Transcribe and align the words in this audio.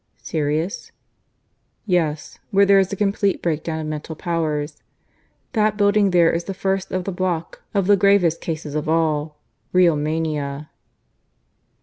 "Serious?" 0.23 0.91
"Yes; 1.85 2.39
where 2.49 2.65
there 2.65 2.79
is 2.79 2.91
a 2.91 2.95
complete 2.95 3.39
breakdown 3.39 3.79
of 3.79 3.85
mental 3.85 4.15
powers. 4.15 4.81
That 5.53 5.77
building 5.77 6.09
there 6.09 6.31
is 6.33 6.45
the 6.45 6.55
first 6.55 6.91
of 6.91 7.03
the 7.03 7.11
block 7.11 7.61
of 7.75 7.85
the 7.85 7.95
gravest 7.95 8.41
cases 8.41 8.73
of 8.73 8.89
all 8.89 9.37
real 9.71 9.95
mania." 9.95 10.71